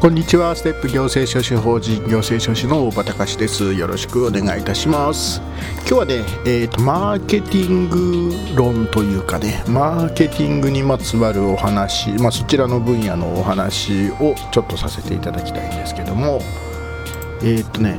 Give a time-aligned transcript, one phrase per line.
[0.00, 0.54] こんにちは。
[0.54, 3.72] ステップ行政書士法人行政書士の大場隆です。
[3.72, 5.40] よろしくお願いいたします。
[5.78, 6.14] 今日はね、
[6.46, 16.40] えーと、マーケティング論というかねマーケティングにまつわるお話、まあ、そちらの分野のお話をちょっとさせていただきたいんですけども
[17.42, 17.98] えっ、ー、とね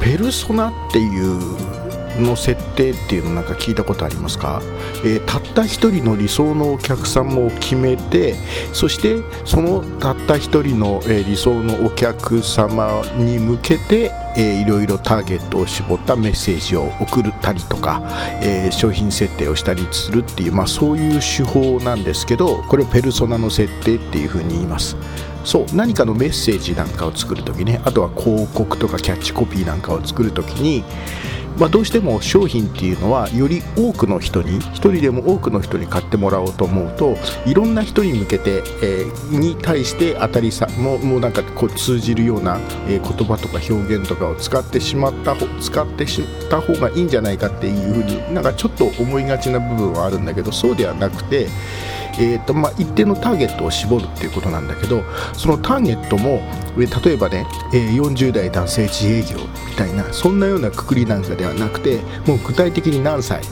[0.00, 1.87] ペルソナっていう
[2.22, 4.60] の設定っていうのなんか聞いたことありますか、
[5.04, 8.34] えー、たった一人の理想のお客様を決めて
[8.72, 18.00] そしてそのたった一人の、えー、理想のお客様に向けてえー、いろいろターゲットを絞ったメッセージを送ったりとか、
[18.40, 24.96] えー、商品設定をしたりするっていう、まあ、そういう手法なんですけどこれをペルソナの設定っていうふうに言います。
[25.44, 30.84] そう何かのメッセージなんかを作るときねあとは広告とかキャッチコピーなんかを作るときに
[31.58, 51.48] まあ、どうしても商品っていうのはより多くの人に1人でも多くの人に買ってもらおうと思うといろんな人に向けて、えー、に対して当たりさももうなんかこう通じるような、えー、言葉とか表現とかを使ってしまった使ってした方がいいんじゃないかっていうふうになんかちょっと思いがちな部分はあるんだけどそうではなくて
[52.20, 56.40] えーとまあ、一定のターゲットを絞るっていうことなんだけどそのターゲットも
[56.86, 63.42] 例えばね、え、40代男性自営業みたいなそんなようなくくりなんかではなくてもう具体的に何歳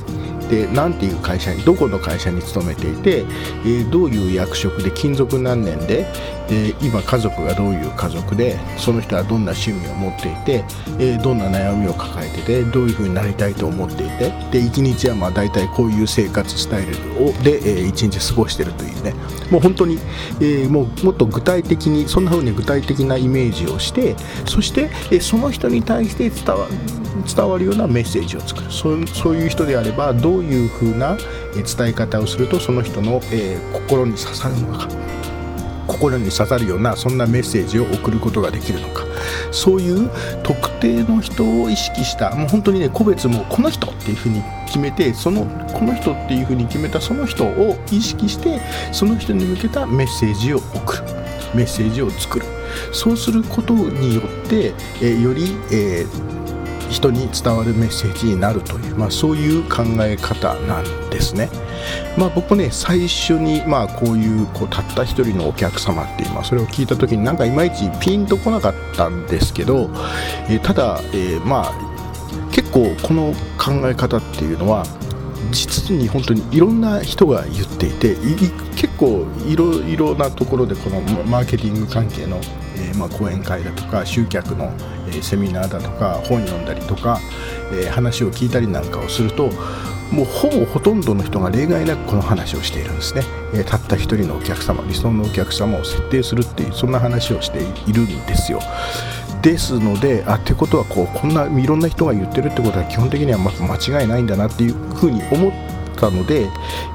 [0.49, 3.25] で何ていう会社にどこの会社に勤めていて、
[3.65, 6.07] え、どういう役職で勤続何年で
[6.49, 10.65] で今家族がどういう家族でその人はどんな趣味を持っていて、
[11.01, 16.95] え、どんな悩みを抱えててどういうふうになりたいと思っていてで一日はまあ大体こういう生活スタイル
[17.25, 19.15] をで、えー、一日過ごしてるというね
[19.51, 19.99] もう本当に、
[20.41, 26.67] えー、もうもっと具体的にそんな風に具体的なイメージをしてそして、えー、その人に対して伝わ
[27.35, 28.71] 伝わるようなメッセージを作る。
[28.71, 31.17] そうそういう人であればどういうふうな
[31.55, 34.89] 伝え方をするとその人の、えー、心に刺さるのか
[35.87, 39.05] 心に刺さるようなそんなメッセージを送ることができるのか。
[39.51, 40.11] そういう
[40.43, 42.35] 特定の人を意識した。
[42.35, 47.01] もう本当にね個別もこの人っていうふうに決めてそのこの人っていうふうに決めた。
[47.01, 48.61] その人を意識して
[48.93, 51.03] その人に向けたメッセージを送る。
[51.55, 52.47] メッセージを作る。
[52.93, 56.36] そうすることによって、え、より、えー
[56.91, 61.49] 人に伝わるメッセージになるという、まあ、そういう考え方なんですね。
[62.17, 69.91] まあ、僕ね最初にまあこういうこうたった一人のお客様っていう、まあ、それを聞いた時になんかいまいちピンとこなかったんですけど、
[70.49, 74.85] えー、ただ、えー、まあ結構この考え方っていうのは
[75.51, 78.17] 実に本当にいろんな人が言っていて
[78.77, 82.37] 結構いろいろなところでこのマーケティング関係の、
[82.77, 84.73] えー、まあ講演会だとか集客の、
[85.09, 87.21] えー、セミナーだとか本読んだりとか、
[87.73, 89.51] えー、話を聞いたりなんかをすると
[90.13, 93.23] もうほぼほとんどの人が例外なくこの話をしているんですね、
[93.55, 98.61] えー、たった一人のお客様理想のお客様を設定するっていうそんな話をしているんですよ。
[99.47, 105.53] ですのであってことはこうこんないろんな人が言ってるってことは基本的にはま間違いないんだなっていうふうに思っ
[105.95, 106.49] たので、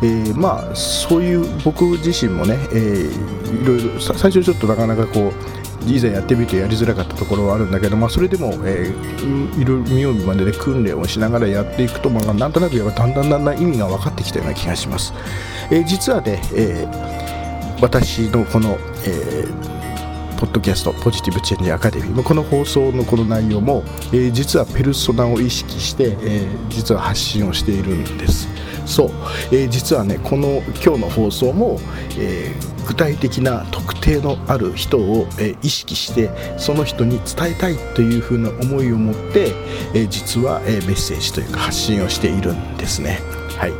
[0.03, 15.13] えー、まあそういう僕自身もね、えー、いろいろ最初ちょっとなかなかこういざやってみてやりづらかったところはあるんだけど、まあ、それでも、えー、いろいろ見よう見まねで訓練をしながらやっていくと、まあ、なんとなくやっぱだんだんだんだん意味が分かってきたような気がします。
[15.71, 19.80] えー、実はね、えー、私のこの、えー、
[20.41, 28.47] ポッドキャストポジティブチェンジアカデミーこの放送のこの内容も、えー、実はペルソナを意識して、えー、実は発信をしているんです。
[28.87, 29.09] そう、
[29.51, 31.79] えー、実はねこの今日の放送も、
[32.17, 39.53] えー具体的な特定のある人を、え意識してその人に伝えたいというふうな思いを持って、
[39.93, 43.21] え実は、えメッセージというか発信をしているんですね。
[43.57, 43.73] はい、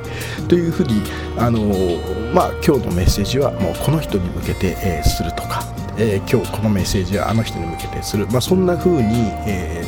[0.48, 1.02] というふうに、
[1.36, 5.66] あのー、まあ、今日のメッセージはもうこの人に向けて、えー、するとか、
[6.02, 9.84] えー、今日このメッセージはあの人に向けてする、まあ、そんな風に、え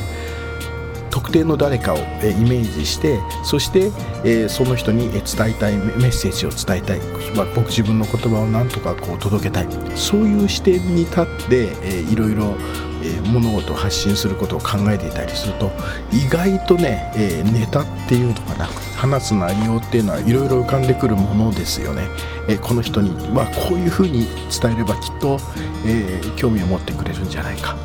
[1.09, 3.91] 特定の誰かを、えイメージしてそして、
[4.23, 6.99] えその人に伝えたいメッセージを伝えたい、
[7.35, 9.67] まあ、僕自分の言葉をなんとかこう届けたい。
[9.95, 12.55] そういう視点に立って、えいろいろ
[13.03, 15.71] え物事を発信することを考えていたりすると
[16.11, 18.65] 意外とね、えネタっていうのかな
[18.95, 22.07] 話す内容っていうのはいろいろ浮かんでくるものですよね、
[22.47, 24.27] えこの人に、まあ、こういうふうに
[24.61, 25.39] 伝えればきっと、
[25.85, 27.75] えー、興味を持ってくれるんじゃないか。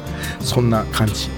[0.40, 1.28] そんな感じ。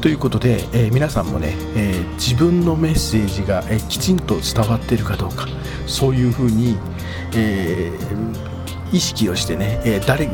[0.00, 5.46] ということで、えー、皆さんもね、えー、自分のメッセージが、えきちんと伝わっているかどうか。
[5.86, 6.76] そういうふうに、
[7.34, 7.90] え
[8.92, 10.28] 意識をしてね、え誰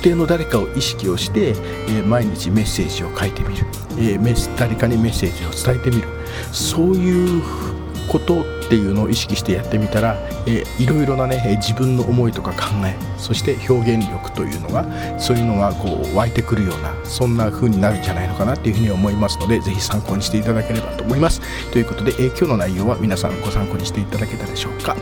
[0.00, 1.54] 特定の誰かを意識をして、
[1.90, 3.66] え毎日メッセージを書いてみる、
[3.98, 4.18] え
[4.58, 6.08] 誰かにメッセージを伝えてみる。
[6.52, 7.42] そういう
[8.10, 10.16] ことっていうのを意識してやってみたら、
[10.46, 14.84] えー、いろいろなね自分の思いとか考えそして表現力というのが
[15.18, 21.40] そういうのがこう湧いてくるようなそんな風になるんじゃないのかなっていうふうに思いますのでぜひ参考にしていただければと思います。
[21.70, 24.96] ということで、え、今日の内容は皆さんご参考にしていただけたでしょうか？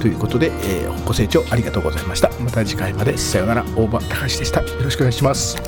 [0.00, 2.30] ということで、えー、ご清聴ありがとうございました。
[2.40, 3.16] また次回まで。
[3.16, 3.64] さようなら。
[3.76, 4.60] 大場隆でした。
[4.62, 5.67] よろしくお願いします。